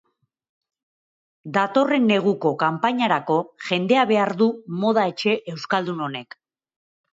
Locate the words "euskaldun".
5.55-6.05